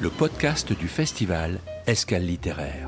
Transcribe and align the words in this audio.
Le 0.00 0.08
podcast 0.08 0.72
du 0.72 0.88
festival 0.88 1.58
Escale 1.86 2.24
littéraire. 2.24 2.86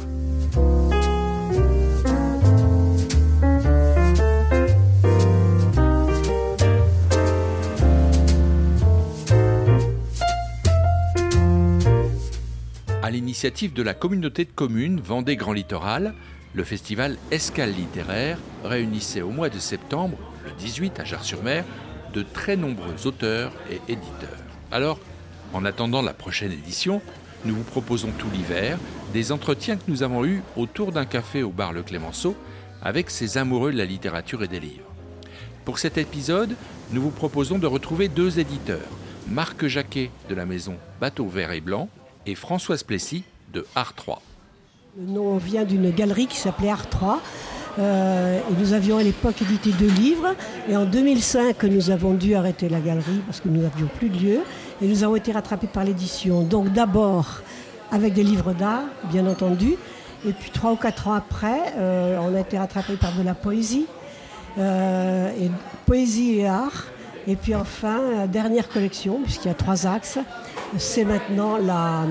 À 13.03 13.11
l'initiative 13.11 13.75
de 13.75 13.83
la 13.83 13.93
communauté 13.93 14.47
de 14.47 14.51
communes 14.51 15.01
Vendée 15.01 15.37
Grand 15.37 15.53
Littoral, 15.53 16.15
le 16.55 16.65
festival 16.65 17.19
Escale 17.31 17.73
littéraire 17.73 18.39
réunissait 18.65 19.21
au 19.21 19.31
mois 19.31 19.51
de 19.51 19.59
septembre, 19.59 20.17
le 20.47 20.53
18 20.53 21.01
à 21.01 21.05
Jars-sur-Mer, 21.05 21.65
de 22.15 22.23
très 22.23 22.57
nombreux 22.57 23.07
auteurs 23.07 23.53
et 23.71 23.93
éditeurs. 23.93 24.39
Alors, 24.73 24.99
en 25.57 25.65
attendant 25.65 26.03
la 26.03 26.13
prochaine 26.13 26.53
édition, 26.53 27.01
nous 27.47 27.55
vous 27.55 27.63
proposons 27.63 28.11
tout 28.19 28.29
l'hiver 28.33 28.79
des 29.15 29.33
entretiens 29.33 29.77
que 29.77 29.89
nous 29.89 30.03
avons 30.03 30.25
eus 30.27 30.43
autour 30.55 30.93
d'un 30.93 31.07
café 31.07 31.43
au 31.43 31.49
bar 31.49 31.73
Le 31.73 31.83
Clémenceau 31.83 32.37
avec 32.83 33.09
ces 33.09 33.39
amoureux 33.39 33.73
de 33.73 33.79
la 33.79 33.87
littérature 33.87 34.45
et 34.45 34.49
des 34.49 34.61
livres. 34.61 34.93
Pour 35.65 35.79
cet 35.79 35.97
épisode, 35.97 36.55
nous 36.93 37.01
vous 37.01 37.11
proposons 37.11 37.59
de 37.59 37.67
retrouver 37.67 38.09
deux 38.09 38.39
éditeurs, 38.39 38.87
Marc 39.29 39.67
Jacquet 39.67 40.11
de 40.29 40.35
la 40.35 40.45
maison 40.45 40.77
Bateau 41.01 41.27
Vert 41.27 41.53
et 41.53 41.63
Blanc 41.63 41.89
et 42.27 42.35
Françoise 42.35 42.83
Plessis 42.83 43.25
de 43.55 43.67
Art 43.75 43.95
3. 43.95 44.21
Le 44.99 45.11
nom 45.11 45.39
vient 45.39 45.65
d'une 45.65 45.91
galerie 45.91 46.27
qui 46.27 46.37
s'appelait 46.37 46.71
Art 46.71 46.91
3. 46.91 47.23
Euh, 47.79 48.41
nous 48.59 48.73
avions 48.73 48.99
à 48.99 49.03
l'époque 49.03 49.41
édité 49.43 49.71
deux 49.73 49.91
livres. 49.91 50.35
Et 50.69 50.77
en 50.77 50.85
2005, 50.85 51.63
nous 51.65 51.91
avons 51.91 52.15
dû 52.15 52.35
arrêter 52.35 52.69
la 52.69 52.81
galerie 52.81 53.21
parce 53.27 53.41
que 53.41 53.49
nous 53.49 53.63
n'avions 53.63 53.89
plus 53.99 54.09
de 54.09 54.19
lieu. 54.19 54.41
Et 54.83 54.87
nous 54.87 55.05
avons 55.05 55.17
été 55.17 55.33
rattrapés 55.33 55.67
par 55.67 55.85
l'édition. 55.85 56.43
Donc 56.43 56.73
d'abord 56.73 57.41
avec 57.91 58.13
des 58.13 58.23
livres 58.23 58.53
d'art, 58.53 58.85
bien 59.11 59.27
entendu. 59.27 59.75
Et 60.27 60.33
puis 60.33 60.51
trois 60.51 60.73
ou 60.73 60.77
quatre 60.77 61.09
ans 61.09 61.15
après, 61.15 61.75
euh, 61.77 62.19
on 62.21 62.35
a 62.35 62.41
été 62.41 62.59
rattrapés 62.59 62.97
par 62.97 63.13
de 63.13 63.23
la 63.23 63.35
poésie. 63.35 63.87
Euh, 64.59 65.31
et 65.41 65.51
poésie 65.87 66.41
et 66.41 66.47
art. 66.47 66.85
Et 67.29 67.37
puis 67.37 67.55
enfin, 67.55 68.27
dernière 68.29 68.69
collection, 68.69 69.21
puisqu'il 69.23 69.49
y 69.49 69.51
a 69.51 69.55
trois 69.55 69.87
axes, 69.87 70.19
c'est 70.79 71.05
maintenant 71.05 71.57
la, 71.57 72.05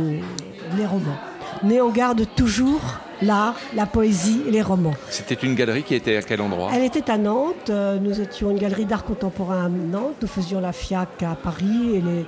les 0.78 0.86
romans. 0.86 1.18
Mais 1.64 1.80
on 1.80 1.90
garde 1.90 2.26
toujours 2.36 2.82
l'art, 3.22 3.56
la 3.76 3.86
poésie 3.86 4.42
et 4.48 4.52
les 4.52 4.62
romans. 4.62 4.94
C'était 5.10 5.36
une 5.36 5.56
galerie 5.56 5.84
qui 5.84 5.96
était 5.96 6.18
à 6.18 6.22
quel 6.22 6.42
endroit? 6.42 6.72
Elle 6.74 6.84
était 6.84 7.10
à 7.10 7.18
Nantes. 7.18 7.70
Euh, 7.70 7.98
Nous 8.00 8.22
étions 8.22 8.52
une 8.52 8.58
galerie 8.60 8.86
d'art 8.86 9.04
contemporain 9.04 9.66
à 9.66 9.70
Nantes. 9.70 10.16
Nous 10.22 10.28
faisions 10.28 10.60
la 10.60 10.72
FIAC 10.74 11.24
à 11.24 11.36
Paris 11.36 11.96
et 11.96 12.02
les, 12.02 12.26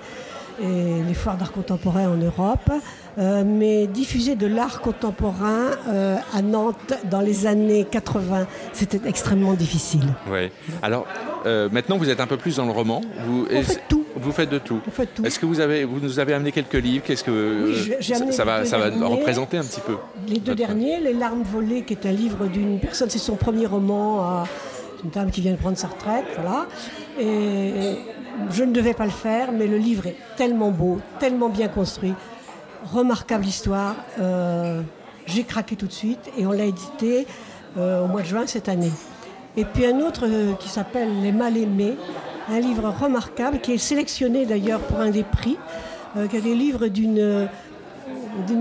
et 0.67 1.03
les 1.03 1.13
foires 1.13 1.37
d'art 1.37 1.51
contemporain 1.51 2.07
en 2.09 2.17
Europe. 2.17 2.71
Euh, 3.19 3.43
mais 3.43 3.87
diffuser 3.87 4.35
de 4.35 4.45
l'art 4.45 4.79
contemporain 4.79 5.71
euh, 5.87 6.17
à 6.35 6.41
Nantes 6.43 6.93
dans 7.09 7.21
les 7.21 7.47
années 7.47 7.83
80, 7.89 8.45
c'était 8.73 9.01
extrêmement 9.09 9.53
difficile. 9.53 10.03
Oui. 10.29 10.51
Alors, 10.83 11.07
euh, 11.47 11.67
maintenant, 11.71 11.97
vous 11.97 12.11
êtes 12.11 12.19
un 12.19 12.27
peu 12.27 12.37
plus 12.37 12.57
dans 12.57 12.65
le 12.65 12.71
roman. 12.71 13.01
Vous, 13.25 13.47
On 13.51 13.63
fait 13.63 13.81
tout. 13.89 13.96
Vous 14.19 14.31
faites 14.31 14.49
de 14.49 14.57
tout. 14.59 14.79
Tout. 15.15 15.25
Est-ce 15.25 15.39
que 15.39 15.45
vous 15.45 15.59
avez, 15.59 15.83
vous 15.85 15.99
nous 15.99 16.19
avez 16.19 16.33
amené 16.33 16.51
quelques 16.51 16.73
livres? 16.73 17.03
Qu'est-ce 17.05 17.23
que 17.23 17.65
Oui, 17.67 17.93
ça, 18.01 18.15
amené 18.15 18.31
ça 18.31 18.43
va, 18.45 18.89
représenter 19.07 19.57
un 19.57 19.63
petit 19.63 19.81
peu 19.81 19.95
Les 20.27 20.39
deux 20.39 20.55
derniers, 20.55 20.99
Les 20.99 21.13
larmes 21.13 21.43
volées, 21.43 21.83
qui 21.83 21.93
est 21.93 22.05
un 22.05 22.11
livre 22.11 22.45
d'une 22.47 22.79
personne, 22.79 23.09
c'est 23.09 23.17
son 23.19 23.35
premier 23.35 23.65
roman, 23.65 24.21
à 24.21 24.43
une 25.03 25.09
dame 25.11 25.31
qui 25.31 25.41
vient 25.41 25.51
de 25.53 25.57
prendre 25.57 25.77
sa 25.77 25.87
retraite, 25.87 26.25
voilà. 26.35 26.65
Et 27.19 27.97
je 28.51 28.63
ne 28.63 28.71
devais 28.71 28.93
pas 28.93 29.05
le 29.05 29.11
faire, 29.11 29.51
mais 29.51 29.67
le 29.67 29.77
livre 29.77 30.07
est 30.07 30.15
tellement 30.37 30.71
beau, 30.71 30.99
tellement 31.19 31.49
bien 31.49 31.67
construit, 31.67 32.13
remarquable 32.93 33.45
histoire. 33.45 33.95
euh, 34.19 34.81
J'ai 35.25 35.43
craqué 35.43 35.75
tout 35.75 35.87
de 35.87 35.91
suite 35.91 36.31
et 36.37 36.45
on 36.45 36.51
l'a 36.51 36.65
édité 36.65 37.27
euh, 37.77 38.03
au 38.03 38.07
mois 38.07 38.21
de 38.21 38.27
juin 38.27 38.45
cette 38.47 38.69
année. 38.69 38.91
Et 39.55 39.65
puis 39.65 39.85
un 39.85 39.99
autre 40.01 40.25
euh, 40.27 40.53
qui 40.53 40.69
s'appelle 40.69 41.21
Les 41.21 41.31
Mal 41.31 41.57
Aimés, 41.57 41.95
un 42.49 42.59
livre 42.59 42.89
remarquable 42.89 43.59
qui 43.59 43.73
est 43.73 43.77
sélectionné 43.77 44.45
d'ailleurs 44.45 44.79
pour 44.79 44.99
un 44.99 45.09
des 45.09 45.23
prix, 45.23 45.57
euh, 46.15 46.27
qui 46.27 46.37
est 46.37 46.41
des 46.41 46.55
livres 46.55 46.87
d'une 46.87 47.49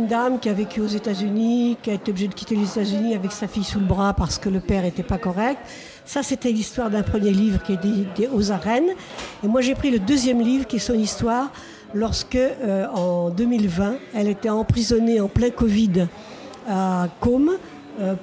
dame 0.08 0.38
qui 0.38 0.48
a 0.48 0.52
vécu 0.52 0.80
aux 0.80 0.86
États-Unis, 0.86 1.76
qui 1.82 1.90
a 1.90 1.94
été 1.94 2.10
obligée 2.10 2.28
de 2.28 2.34
quitter 2.34 2.56
les 2.56 2.68
États-Unis 2.68 3.14
avec 3.14 3.32
sa 3.32 3.46
fille 3.46 3.64
sous 3.64 3.78
le 3.78 3.86
bras 3.86 4.12
parce 4.14 4.38
que 4.38 4.48
le 4.48 4.60
père 4.60 4.82
n'était 4.82 5.02
pas 5.02 5.18
correct. 5.18 5.58
Ça, 6.04 6.22
c'était 6.22 6.50
l'histoire 6.50 6.90
d'un 6.90 7.02
premier 7.02 7.32
livre 7.32 7.62
qui 7.62 7.72
est 7.72 7.84
édité 7.84 8.28
aux 8.32 8.52
arènes. 8.52 8.90
Et 9.44 9.48
moi, 9.48 9.60
j'ai 9.60 9.74
pris 9.74 9.90
le 9.90 9.98
deuxième 9.98 10.40
livre 10.40 10.66
qui 10.66 10.76
est 10.76 10.80
son 10.80 10.94
histoire 10.94 11.50
lorsque, 11.94 12.36
euh, 12.36 12.86
en 12.94 13.30
2020, 13.30 13.96
elle 14.14 14.28
était 14.28 14.50
emprisonnée 14.50 15.20
en 15.20 15.28
plein 15.28 15.50
Covid 15.50 16.06
à 16.68 17.08
Côme 17.20 17.52
euh, 18.00 18.14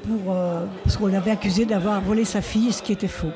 parce 0.83 0.97
qu'on 0.97 1.07
l'avait 1.07 1.31
accusée 1.31 1.65
d'avoir 1.65 2.01
volé 2.01 2.25
sa 2.25 2.41
fille, 2.41 2.71
ce 2.71 2.81
qui 2.81 2.91
était 2.91 3.07
faux. 3.07 3.31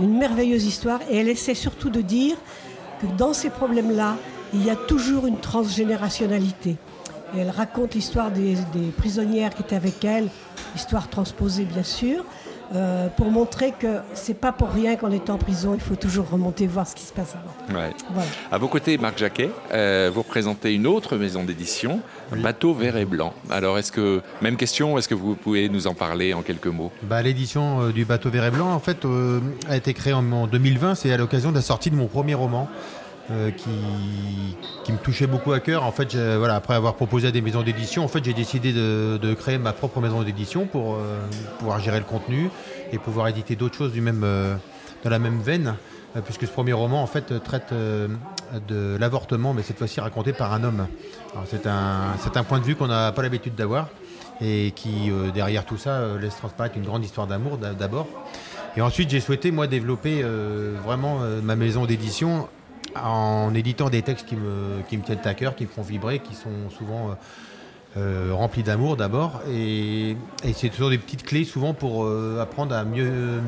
Une 0.00 0.16
merveilleuse 0.18 0.64
histoire. 0.64 1.00
Et 1.10 1.18
elle 1.18 1.28
essaie 1.28 1.54
surtout 1.54 1.90
de 1.90 2.00
dire 2.00 2.36
que 3.00 3.06
dans 3.18 3.32
ces 3.32 3.50
problèmes-là, 3.50 4.16
il 4.52 4.64
y 4.64 4.70
a 4.70 4.76
toujours 4.76 5.26
une 5.26 5.38
transgénérationnalité. 5.38 6.76
Elle 7.36 7.50
raconte 7.50 7.94
l'histoire 7.94 8.30
des 8.30 8.56
prisonnières 8.96 9.54
qui 9.54 9.62
étaient 9.62 9.76
avec 9.76 10.04
elle, 10.04 10.28
histoire 10.76 11.08
transposée 11.08 11.64
bien 11.64 11.82
sûr, 11.82 12.24
euh, 12.74 13.08
pour 13.16 13.30
montrer 13.30 13.72
que 13.78 13.98
c'est 14.14 14.34
pas 14.34 14.52
pour 14.52 14.70
rien 14.70 14.96
qu'on 14.96 15.10
est 15.12 15.30
en 15.30 15.38
prison, 15.38 15.74
il 15.74 15.80
faut 15.80 15.94
toujours 15.96 16.28
remonter 16.30 16.66
voir 16.66 16.86
ce 16.88 16.94
qui 16.94 17.04
se 17.04 17.12
passe 17.12 17.34
avant. 17.34 17.78
Ouais. 17.78 17.90
Voilà. 18.12 18.28
À 18.50 18.58
vos 18.58 18.68
côtés, 18.68 18.98
Marc 18.98 19.18
Jacquet, 19.18 19.50
euh, 19.72 20.10
vous 20.12 20.22
représentez 20.22 20.74
une 20.74 20.86
autre 20.86 21.16
maison 21.16 21.44
d'édition, 21.44 22.00
Bateau 22.36 22.74
Vert 22.74 22.96
et 22.96 23.04
Blanc. 23.04 23.32
Alors, 23.50 23.78
est-ce 23.78 23.92
que, 23.92 24.22
même 24.42 24.56
question, 24.56 24.98
est-ce 24.98 25.08
que 25.08 25.14
vous 25.14 25.34
pouvez 25.36 25.68
nous 25.68 25.86
en 25.86 25.94
parler 25.94 26.34
en 26.34 26.42
quelques 26.42 26.66
mots? 26.66 26.90
Bah, 27.04 27.22
L'édition 27.22 27.80
euh, 27.82 27.92
du 27.92 28.04
bateau 28.04 28.30
vert 28.30 28.44
et 28.46 28.50
blanc, 28.50 28.72
en 28.72 28.80
fait, 28.80 29.04
euh, 29.04 29.40
a 29.68 29.76
été 29.76 29.94
créée 29.94 30.12
en, 30.12 30.30
en 30.32 30.46
2020. 30.46 30.94
C'est 30.96 31.12
à 31.12 31.16
l'occasion 31.16 31.50
de 31.50 31.56
la 31.56 31.62
sortie 31.62 31.90
de 31.90 31.96
mon 31.96 32.06
premier 32.06 32.34
roman. 32.34 32.68
Euh, 33.30 33.50
qui, 33.50 34.92
me 34.92 34.98
touchait 34.98 35.26
beaucoup 35.26 35.52
à 35.52 35.60
cœur. 35.60 35.82
En 35.84 35.92
fait, 35.92 36.14
voilà, 36.14 36.56
après 36.56 36.74
avoir 36.74 36.94
proposé 36.94 37.28
à 37.28 37.30
des 37.30 37.40
maisons 37.40 37.62
d'édition, 37.62 38.04
en 38.04 38.08
fait, 38.08 38.22
j'ai 38.22 38.34
décidé 38.34 38.74
de, 38.74 39.34
créer 39.34 39.56
ma 39.56 39.72
propre 39.72 40.00
maison 40.00 40.22
d'édition 40.22 40.66
pour 40.66 40.96
euh, 40.96 41.18
pouvoir 41.58 41.80
gérer 41.80 41.98
le 41.98 42.04
contenu 42.04 42.50
et 42.92 42.98
pouvoir 42.98 43.28
éditer 43.28 43.56
d'autres 43.56 43.76
choses 43.76 43.94
même, 43.94 44.22
euh, 44.24 44.56
dans 45.04 45.10
la 45.10 45.18
même 45.18 45.40
veine, 45.40 45.74
puisque 46.26 46.46
ce 46.46 46.52
premier 46.52 46.74
roman, 46.74 47.02
en 47.02 47.06
fait, 47.06 47.42
traite 47.42 47.72
de 47.72 48.96
l'avortement, 49.00 49.54
mais 49.54 49.62
cette 49.62 49.78
fois-ci 49.78 50.00
raconté 50.00 50.32
par 50.34 50.52
un 50.52 50.62
homme. 50.62 50.86
C'est 51.46 51.66
un, 51.66 52.12
un 52.34 52.44
point 52.44 52.58
de 52.60 52.64
vue 52.64 52.76
qu'on 52.76 52.86
n'a 52.86 53.10
pas 53.10 53.22
l'habitude 53.22 53.54
d'avoir 53.54 53.88
et 54.40 54.72
qui, 54.76 55.10
derrière 55.34 55.64
tout 55.64 55.76
ça, 55.78 56.16
laisse 56.20 56.36
transparaître 56.36 56.76
une 56.76 56.84
grande 56.84 57.04
histoire 57.04 57.26
d'amour 57.26 57.56
d'a- 57.56 57.72
d'abord. 57.72 58.06
Et 58.76 58.80
ensuite, 58.80 59.10
j'ai 59.10 59.20
souhaité, 59.20 59.50
moi, 59.50 59.66
développer 59.66 60.22
vraiment 60.84 61.18
ma 61.42 61.56
maison 61.56 61.84
d'édition 61.84 62.48
en 62.96 63.54
éditant 63.54 63.90
des 63.90 64.02
textes 64.02 64.26
qui 64.26 64.36
me, 64.36 64.82
tiennent 65.02 65.18
à 65.24 65.34
cœur, 65.34 65.56
qui 65.56 65.64
me 65.64 65.68
font 65.68 65.82
vibrer, 65.82 66.20
qui 66.20 66.34
sont 66.34 66.70
souvent 66.70 67.10
euh, 67.10 67.14
euh, 67.96 68.34
remplis 68.34 68.62
d'amour 68.62 68.96
d'abord. 68.96 69.40
Et, 69.50 70.16
c'est 70.54 70.68
toujours 70.68 70.90
des 70.90 70.98
petites 70.98 71.24
clés, 71.24 71.44
souvent, 71.44 71.74
pour 71.74 72.04
euh, 72.04 72.40
apprendre 72.40 72.74
à 72.74 72.84
mieux, 72.84 73.40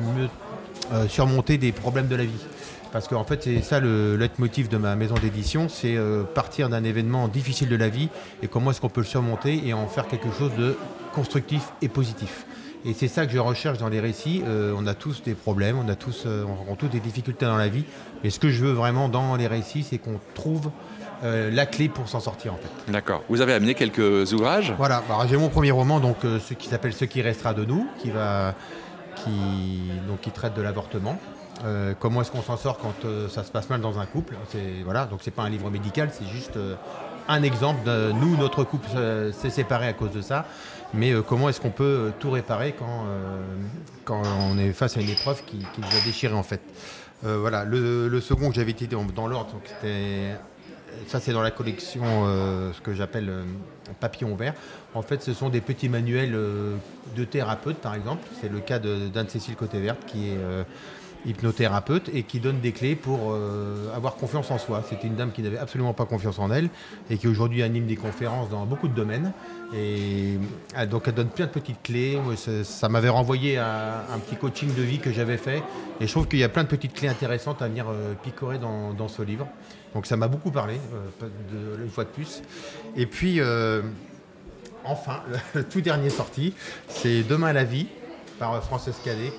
surmonter 1.09 1.57
des 1.57 1.71
problèmes 1.71 2.07
de 2.07 2.15
la 2.15 2.25
vie. 2.25 2.45
Parce 2.93 3.07
qu'en 3.07 3.25
fait, 3.25 3.43
c'est 3.43 3.61
ça 3.61 3.79
le 3.79 4.15
leitmotiv 4.15 4.69
de 4.69 4.77
ma 4.77 4.95
maison 4.95 5.15
d'édition, 5.15 5.67
c'est 5.67 5.97
partir 6.33 6.69
d'un 6.69 6.85
événement 6.85 7.27
difficile 7.27 7.67
de 7.67 7.75
la 7.75 7.89
vie 7.89 8.07
et 8.41 8.47
comment 8.47 8.71
est-ce 8.71 8.79
qu'on 8.79 8.89
peut 8.89 9.01
le 9.01 9.07
surmonter 9.07 9.67
et 9.67 9.73
en 9.73 9.87
faire 9.87 10.07
quelque 10.07 10.31
chose 10.31 10.51
de 10.57 10.77
constructif 11.13 11.63
et 11.81 11.89
positif. 11.89 12.45
Et 12.87 12.93
c'est 12.93 13.09
ça 13.09 13.25
que 13.25 13.33
je 13.33 13.37
recherche 13.37 13.79
dans 13.79 13.89
les 13.89 13.99
récits. 13.99 14.41
Euh, 14.47 14.73
on 14.77 14.87
a 14.87 14.93
tous 14.93 15.21
des 15.21 15.33
problèmes, 15.33 15.77
on 15.77 15.89
a 15.89 15.95
tous, 15.95 16.23
euh, 16.25 16.45
on 16.47 16.55
rencontre 16.55 16.77
tous 16.77 16.87
des 16.87 17.01
difficultés 17.01 17.45
dans 17.45 17.57
la 17.57 17.67
vie. 17.67 17.83
Mais 18.23 18.29
ce 18.29 18.39
que 18.39 18.49
je 18.49 18.63
veux 18.63 18.71
vraiment 18.71 19.09
dans 19.09 19.35
les 19.35 19.47
récits, 19.47 19.83
c'est 19.83 19.97
qu'on 19.97 20.21
trouve 20.35 20.71
euh, 21.25 21.51
la 21.51 21.65
clé 21.65 21.89
pour 21.89 22.07
s'en 22.07 22.21
sortir 22.21 22.53
en 22.53 22.57
fait. 22.57 22.91
D'accord. 22.91 23.23
Vous 23.27 23.41
avez 23.41 23.51
amené 23.51 23.73
quelques 23.73 24.31
ouvrages 24.31 24.73
Voilà, 24.77 25.03
alors, 25.09 25.27
j'ai 25.27 25.35
mon 25.35 25.49
premier 25.49 25.71
roman, 25.71 25.99
donc 25.99 26.19
ce 26.23 26.53
qui 26.53 26.69
s'appelle 26.69 26.93
Ce 26.93 27.03
qui 27.03 27.21
restera 27.21 27.53
de 27.53 27.65
nous, 27.65 27.85
qui 27.99 28.09
va, 28.09 28.55
qui, 29.17 29.91
donc 30.07 30.21
qui 30.21 30.31
traite 30.31 30.53
de 30.53 30.61
l'avortement. 30.61 31.19
Comment 31.99 32.21
est-ce 32.21 32.31
qu'on 32.31 32.43
s'en 32.43 32.55
sort 32.55 32.77
quand 32.77 32.93
ça 33.29 33.43
se 33.43 33.51
passe 33.51 33.69
mal 33.69 33.81
dans 33.81 33.99
un 33.99 34.05
couple? 34.05 34.35
C'est 34.49 34.83
voilà, 34.85 35.05
donc 35.05 35.19
c'est 35.23 35.31
pas 35.31 35.41
un 35.41 35.49
livre 35.49 35.69
médical, 35.71 36.09
c'est 36.13 36.27
juste 36.27 36.57
un 37.27 37.43
exemple 37.43 37.89
nous, 38.19 38.37
notre 38.37 38.63
couple 38.63 38.89
euh, 38.95 39.31
s'est 39.31 39.49
séparé 39.49 39.87
à 39.87 39.93
cause 39.93 40.11
de 40.11 40.21
ça. 40.21 40.45
Mais 40.93 41.11
euh, 41.11 41.21
comment 41.21 41.49
est-ce 41.49 41.59
qu'on 41.59 41.69
peut 41.69 41.83
euh, 41.83 42.09
tout 42.19 42.31
réparer 42.31 42.73
quand, 42.77 44.23
on 44.39 44.57
est 44.57 44.71
face 44.71 44.97
à 44.97 45.01
une 45.01 45.09
épreuve 45.09 45.43
qui, 45.45 45.57
nous 45.57 45.97
a 45.97 46.05
déchiré 46.05 46.33
en 46.33 46.43
fait? 46.43 46.61
Voilà, 47.23 47.65
le, 47.65 48.21
second 48.21 48.49
que 48.49 48.55
j'avais 48.55 48.71
été 48.71 48.85
dans, 48.85 49.27
l'ordre, 49.27 49.51
donc 49.51 49.63
c'était 49.65 50.35
ça 51.07 51.19
c'est 51.19 51.33
dans 51.33 51.41
la 51.41 51.49
collection 51.49 52.03
ce 52.05 52.79
que 52.79 52.93
j'appelle 52.93 53.31
papillon 53.99 54.35
vert. 54.35 54.53
En 54.93 55.01
fait, 55.01 55.23
ce 55.23 55.33
sont 55.33 55.49
des 55.49 55.59
petits 55.59 55.89
manuels 55.89 56.37
de 57.15 57.23
thérapeutes, 57.23 57.77
par 57.77 57.95
exemple. 57.95 58.27
C'est 58.39 58.51
le 58.51 58.59
cas 58.59 58.77
de- 58.77 59.07
d'Anne-Cécile 59.07 59.55
Côté-Verte 59.55 60.05
qui 60.05 60.29
est 60.29 60.37
hypnothérapeute 61.25 62.09
et 62.13 62.23
qui 62.23 62.39
donne 62.39 62.59
des 62.59 62.71
clés 62.71 62.95
pour 62.95 63.31
euh, 63.31 63.93
avoir 63.95 64.15
confiance 64.15 64.51
en 64.51 64.57
soi. 64.57 64.83
C'était 64.87 65.07
une 65.07 65.15
dame 65.15 65.31
qui 65.31 65.41
n'avait 65.41 65.57
absolument 65.57 65.93
pas 65.93 66.05
confiance 66.05 66.39
en 66.39 66.51
elle 66.51 66.69
et 67.09 67.17
qui 67.17 67.27
aujourd'hui 67.27 67.63
anime 67.63 67.85
des 67.85 67.95
conférences 67.95 68.49
dans 68.49 68.65
beaucoup 68.65 68.87
de 68.87 68.93
domaines. 68.93 69.33
Et 69.75 70.37
ah, 70.75 70.85
donc 70.85 71.03
elle 71.07 71.13
donne 71.13 71.29
plein 71.29 71.45
de 71.45 71.51
petites 71.51 71.81
clés. 71.83 72.19
ça, 72.63 72.89
m'avait 72.89 73.09
renvoyé 73.09 73.57
à 73.57 74.05
un 74.13 74.19
petit 74.19 74.35
coaching 74.35 74.73
de 74.73 74.81
vie 74.81 74.99
que 74.99 75.11
j'avais 75.11 75.37
fait. 75.37 75.63
Et 75.99 76.07
je 76.07 76.11
trouve 76.11 76.27
qu'il 76.27 76.39
y 76.39 76.43
a 76.43 76.49
plein 76.49 76.63
de 76.63 76.69
petites 76.69 76.93
clés 76.93 77.09
intéressantes 77.09 77.61
à 77.61 77.67
venir 77.67 77.87
euh, 77.89 78.13
picorer 78.21 78.59
dans, 78.59 79.07
ce 79.07 79.21
livre. 79.21 79.47
Donc 79.93 80.05
ça 80.05 80.17
m'a 80.17 80.27
beaucoup 80.27 80.51
parlé, 80.51 80.75
euh, 81.21 81.83
une 81.83 81.89
fois 81.89 82.03
de 82.03 82.09
plus. 82.09 82.41
Et 82.95 83.05
puis, 83.05 83.39
enfin, 84.83 85.21
le, 85.55 85.63
tout 85.63 85.81
dernier 85.81 86.09
sorti, 86.09 86.53
c'est 86.87 87.23
Demain 87.23 87.53
la 87.53 87.63
vie 87.63 87.87
par 88.39 88.63
Frances 88.63 88.89
Cadet 89.03 89.31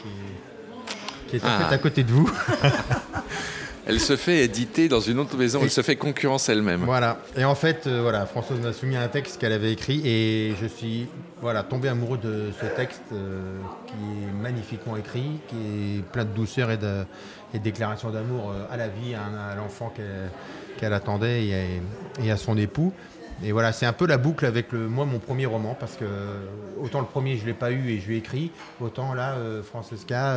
qui 1.29 1.37
est 1.37 1.45
en 1.45 1.59
fait 1.59 1.65
ah. 1.69 1.73
à 1.73 1.79
côté 1.79 2.03
de 2.03 2.11
vous. 2.11 2.31
elle 3.89 4.01
se 4.01 4.17
fait 4.17 4.45
éditer 4.45 4.87
dans 4.87 5.01
une 5.01 5.19
autre 5.19 5.35
maison, 5.39 5.61
elle 5.63 5.71
se 5.71 5.81
fait 5.81 5.97
concurrence 5.97 6.51
elle-même. 6.51 6.83
Voilà. 6.85 7.21
Et 7.37 7.45
en 7.47 7.55
fait, 7.55 7.87
euh, 7.87 8.03
voilà, 8.03 8.27
Françoise 8.27 8.61
m'a 8.61 8.75
soumis 8.75 8.97
un 8.97 9.09
texte 9.09 9.41
qu'elle 9.41 9.53
avait 9.53 9.73
écrit 9.73 10.07
et 10.07 10.55
je 10.61 10.67
suis 10.67 11.09
voilà, 11.41 11.63
tombé 11.63 11.89
amoureux 11.89 12.19
de 12.19 12.51
ce 12.61 12.67
texte 12.67 13.01
euh, 13.13 13.59
qui 13.87 13.95
est 13.95 14.43
magnifiquement 14.43 14.99
écrit, 14.99 15.41
qui 15.49 15.57
est 15.57 16.03
plein 16.03 16.27
de 16.27 16.31
douceur 16.31 16.71
et 16.71 16.77
de, 16.77 17.05
déclarations 17.55 18.11
d'amour 18.11 18.51
euh, 18.51 18.67
à 18.71 18.77
la 18.77 18.89
vie, 18.89 19.15
à, 19.15 19.55
l'enfant 19.57 19.91
qu'elle 20.79 20.93
attendait 20.93 21.47
et 22.23 22.31
à, 22.31 22.37
son 22.37 22.59
époux. 22.59 22.93
Et 23.45 23.53
voilà, 23.53 23.73
c'est 23.73 23.87
un 23.87 23.93
peu 23.93 24.07
la 24.07 24.19
boucle 24.19 24.47
avec 24.47 24.73
le, 24.73 24.89
moi 24.89 25.05
mon 25.05 25.19
premier 25.19 25.47
roman, 25.47 25.77
parce 25.79 25.97
que 25.97 26.05
autant 26.81 27.01
le 27.01 27.07
premier 27.07 27.37
je 27.37 27.43
ne 27.43 27.47
l'ai 27.49 27.55
pas 27.55 27.71
eu 27.71 27.91
et 27.91 28.01
je 28.01 28.09
lui 28.09 28.17
ai 28.17 28.19
écrit, 28.19 28.51
autant 28.81 29.15
là, 29.15 29.37
Francesca 29.63 30.37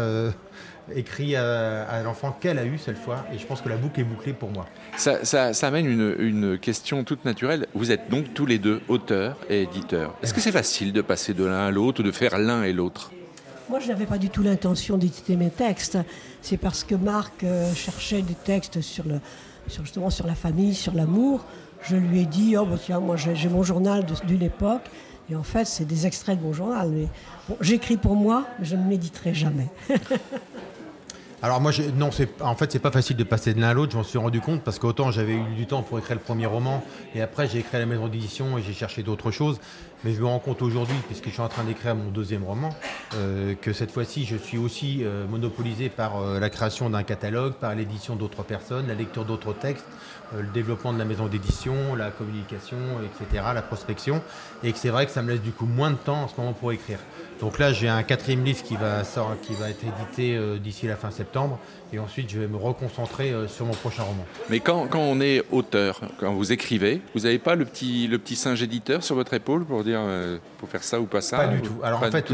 écrit 0.96 1.36
à, 1.36 2.02
l'enfant 2.04 2.36
qu'elle 2.40 2.60
a 2.60 2.66
eu 2.66 2.78
cette 2.78 2.98
fois. 2.98 3.26
Et 3.34 3.38
je 3.38 3.46
pense 3.46 3.62
que 3.62 3.70
la 3.70 3.78
boucle 3.78 4.00
est 4.00 4.06
bouclée 4.06 4.34
pour 4.34 4.50
moi. 4.50 4.66
Ça, 4.98 5.24
ça, 5.24 5.68
amène 5.68 5.86
une, 5.88 6.58
question 6.60 7.04
toute 7.04 7.26
naturelle. 7.26 7.68
Vous 7.74 7.92
êtes 7.92 8.10
donc 8.10 8.34
tous 8.34 8.46
les 8.46 8.60
deux 8.60 8.82
auteurs 8.88 9.38
et 9.50 9.64
éditeurs. 9.64 10.14
Est-ce 10.22 10.34
que 10.34 10.42
c'est 10.42 10.52
facile 10.52 10.94
de 10.94 11.02
passer 11.02 11.34
de 11.34 11.46
l'un 11.46 11.68
à 11.68 11.72
l'autre 11.72 12.02
ou 12.02 12.04
de 12.04 12.12
faire 12.12 12.38
l'un 12.38 12.64
et 12.64 12.74
l'autre? 12.74 13.12
Moi, 13.70 13.80
je 13.80 13.88
n'avais 13.88 14.06
pas 14.06 14.18
du 14.18 14.30
tout 14.30 14.44
l'intention 14.44 14.98
d'éditer 14.98 15.36
mes 15.36 15.50
textes. 15.50 15.98
C'est 16.42 16.58
parce 16.58 16.84
que 16.84 16.96
Marc 16.96 17.44
euh, 17.44 17.74
cherchait 17.74 18.22
des 18.22 18.34
textes 18.34 18.82
sur, 18.82 19.08
le, 19.08 19.20
sur, 19.68 19.84
justement 19.84 20.10
sur 20.10 20.28
la 20.28 20.36
famille, 20.36 20.76
sur 20.76 20.94
l'amour. 20.94 21.46
Je 21.84 21.96
lui 21.96 22.22
ai 22.22 22.26
dit, 22.26 22.56
oh, 22.58 22.66
bah, 22.66 22.78
tiens, 22.82 23.00
moi 23.00 23.16
j'ai 23.18 23.50
mon 23.50 23.64
journal 23.64 24.06
d'une 24.26 24.44
époque. 24.44 24.90
Et 25.30 25.36
en 25.36 25.44
fait, 25.44 25.66
c'est 25.66 25.86
des 25.86 26.08
extraits 26.08 26.38
de 26.38 26.44
mon 26.44 26.54
journal. 26.54 26.90
Mais 26.90 27.08
j'écris 27.62 27.98
pour 27.98 28.16
moi, 28.16 28.46
mais 28.60 28.66
je 28.66 28.76
ne 28.76 28.84
m'éditerai 28.84 29.34
jamais. 29.34 29.68
Alors 31.44 31.60
moi, 31.60 31.72
non, 31.96 32.10
en 32.42 32.56
fait, 32.56 32.72
c'est 32.72 32.80
pas 32.80 32.92
facile 32.92 33.16
de 33.18 33.24
passer 33.24 33.56
de 33.56 33.62
l'un 33.62 33.70
à 33.70 33.74
l'autre. 33.74 33.94
J'en 33.94 34.04
suis 34.04 34.20
rendu 34.20 34.42
compte 34.42 34.62
parce 34.62 34.78
qu'autant 34.78 35.10
j'avais 35.10 35.34
eu 35.34 35.56
du 35.56 35.66
temps 35.66 35.82
pour 35.82 35.98
écrire 35.98 36.16
le 36.16 36.22
premier 36.22 36.46
roman 36.46 36.84
et 37.16 37.22
après 37.22 37.48
j'ai 37.48 37.60
écrit 37.60 37.80
la 37.80 37.88
maison 37.88 38.08
d'édition 38.08 38.60
et 38.60 38.62
j'ai 38.62 38.74
cherché 38.74 39.02
d'autres 39.02 39.32
choses. 39.32 39.60
Mais 40.04 40.14
je 40.14 40.22
me 40.22 40.26
rends 40.26 40.40
compte 40.40 40.64
aujourd'hui, 40.64 40.96
puisque 41.06 41.26
je 41.26 41.30
suis 41.30 41.42
en 41.42 41.48
train 41.48 41.64
d'écrire 41.64 41.94
mon 41.96 42.10
deuxième 42.10 42.44
roman, 42.44 42.72
euh, 43.16 43.54
que 43.54 43.72
cette 43.72 43.92
fois-ci, 43.92 44.26
je 44.26 44.36
suis 44.36 44.58
aussi 44.58 45.02
euh, 45.04 45.28
monopolisé 45.28 45.90
par 45.90 46.20
euh, 46.20 46.40
la 46.40 46.50
création 46.50 46.90
d'un 46.90 47.04
catalogue, 47.04 47.54
par 47.54 47.76
l'édition 47.76 48.16
d'autres 48.16 48.42
personnes, 48.42 48.88
la 48.88 48.96
lecture 48.96 49.26
d'autres 49.26 49.54
textes, 49.54 49.86
le 50.36 50.48
développement 50.48 50.94
de 50.94 50.98
la 50.98 51.06
maison 51.06 51.28
d'édition, 51.28 51.94
la 51.96 52.10
communication, 52.10 52.78
etc., 53.04 53.44
la 53.54 53.62
prospection. 53.62 54.24
Et 54.64 54.72
que 54.72 54.78
c'est 54.78 54.90
vrai 54.90 55.06
que 55.06 55.12
ça 55.12 55.22
me 55.22 55.32
laisse 55.32 55.42
du 55.42 55.52
coup 55.52 55.66
moins 55.66 55.92
de 55.92 55.98
temps 55.98 56.24
en 56.24 56.28
ce 56.30 56.36
moment 56.38 56.54
pour 56.54 56.72
écrire. 56.72 57.00
Donc 57.42 57.60
là, 57.60 57.74
j'ai 57.74 57.90
un 57.90 58.02
quatrième 58.04 58.44
livre 58.46 58.64
qui 58.64 58.78
va, 58.78 59.02
qui 59.42 59.54
va 59.56 59.70
être 59.70 59.84
édité 59.84 60.40
d'ici 60.60 60.88
la 60.88 60.96
fin 60.96 61.12
septembre. 61.12 61.60
Et 61.92 62.00
ensuite, 62.00 62.30
je 62.30 62.40
vais 62.40 62.48
me 62.48 62.56
reconcentrer 62.56 63.34
sur 63.50 63.66
mon 63.66 63.74
prochain 63.74 64.04
roman. 64.04 64.26
Mais 64.50 64.62
quand, 64.62 64.88
quand, 64.88 65.02
on 65.02 65.20
est 65.20 65.44
auteur, 65.52 66.00
quand 66.18 66.34
vous 66.34 66.54
écrivez, 66.54 67.02
vous 67.14 67.22
n'avez 67.22 67.40
pas 67.40 67.56
le 67.56 67.66
petit, 67.66 68.08
le 68.08 68.18
petit 68.18 68.38
singe 68.38 68.64
éditeur 68.64 69.04
sur 69.04 69.16
votre 69.16 69.34
épaule 69.34 69.66
pour 69.66 69.84
dire 69.84 69.91
euh, 70.00 70.38
pour 70.58 70.70
faire 70.70 70.84
ça 70.84 71.00
ou 71.00 71.06
pas 71.06 71.22
ça 71.22 71.38
Pas 71.38 71.48
du 71.48 71.62
tout. 71.62 71.76
Alors 71.84 72.04
en 72.04 72.12
fait, 72.12 72.32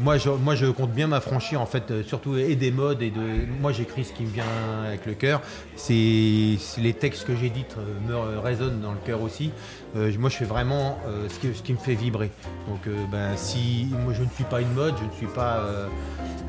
moi 0.00 0.18
je, 0.18 0.28
moi, 0.28 0.56
je 0.56 0.66
compte 0.66 0.90
bien 0.90 1.06
m'affranchir, 1.06 1.60
en 1.60 1.66
fait, 1.66 2.02
surtout 2.02 2.36
et 2.36 2.56
des 2.56 2.72
modes. 2.72 3.02
et 3.02 3.10
de. 3.10 3.46
Moi, 3.60 3.72
j'écris 3.72 4.04
ce 4.04 4.12
qui 4.12 4.24
me 4.24 4.30
vient 4.30 4.44
avec 4.86 5.06
le 5.06 5.14
cœur. 5.14 5.40
C'est 5.76 5.94
les 5.94 6.94
textes 6.98 7.24
que 7.24 7.36
j'édite 7.36 7.76
me 8.08 8.38
résonnent 8.38 8.80
dans 8.80 8.92
le 8.92 8.98
cœur 9.04 9.22
aussi. 9.22 9.52
Euh, 9.96 10.12
moi, 10.18 10.28
je 10.28 10.36
fais 10.36 10.44
vraiment 10.44 10.98
euh, 11.06 11.28
ce, 11.28 11.62
qui, 11.62 11.72
me 11.72 11.78
fait 11.78 11.94
vibrer. 11.94 12.30
Donc, 12.68 12.86
euh, 12.86 12.96
ben, 13.10 13.36
si 13.36 13.88
moi, 14.04 14.12
je 14.12 14.22
ne 14.22 14.28
suis 14.28 14.44
pas 14.44 14.60
une 14.60 14.72
mode, 14.72 14.94
je 14.98 15.04
ne 15.04 15.12
suis 15.12 15.26
pas 15.26 15.62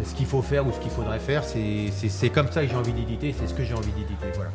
ce 0.03 0.13
qu'il 0.15 0.25
faut 0.25 0.41
faire 0.41 0.65
ou 0.67 0.71
ce 0.71 0.79
qu'il 0.79 0.91
faudrait 0.91 1.19
faire, 1.19 1.43
c'est 1.43 2.29
comme 2.29 2.51
ça 2.51 2.63
que 2.63 2.69
j'ai 2.69 2.75
envie 2.75 2.93
d'éditer, 2.93 3.35
c'est 3.37 3.47
ce 3.47 3.53
que 3.53 3.63
j'ai 3.63 3.73
envie 3.73 3.91
d'éditer. 3.91 4.27
Voilà. 4.35 4.51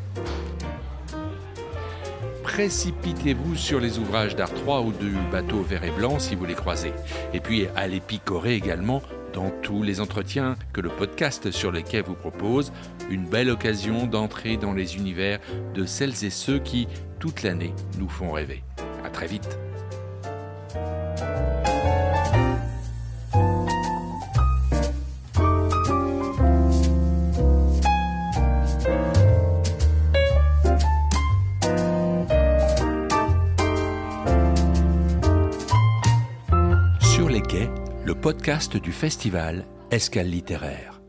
Précipitez-vous 2.60 3.56
sur 3.56 3.80
les 3.80 3.98
ouvrages 3.98 4.36
d'Art 4.36 4.52
3 4.52 4.82
ou 4.82 4.92
du 4.92 5.16
bateau 5.32 5.62
vert 5.62 5.82
et 5.82 5.90
blanc 5.90 6.18
si 6.18 6.34
vous 6.34 6.44
les 6.44 6.52
croisez. 6.52 6.92
Et 7.32 7.40
puis, 7.40 7.66
allez 7.74 8.00
picorer 8.00 8.54
également 8.54 9.00
dans 9.32 9.48
tous 9.62 9.82
les 9.82 9.98
entretiens 9.98 10.56
que 10.74 10.82
le 10.82 10.90
podcast 10.90 11.50
sur 11.52 11.72
les 11.72 11.82
quais 11.82 12.02
vous 12.02 12.12
propose, 12.12 12.70
une 13.08 13.24
belle 13.24 13.48
occasion 13.48 14.06
d'entrer 14.06 14.58
dans 14.58 14.74
les 14.74 14.96
univers 14.96 15.38
de 15.72 15.86
celles 15.86 16.22
et 16.22 16.28
ceux 16.28 16.58
qui, 16.58 16.86
toute 17.18 17.42
l'année, 17.42 17.72
nous 17.98 18.10
font 18.10 18.30
rêver. 18.30 18.62
À 19.06 19.08
très 19.08 19.26
vite. 19.26 19.58
Podcast 38.20 38.76
du 38.76 38.92
festival 38.92 39.64
Escale 39.90 40.28
littéraire. 40.28 40.99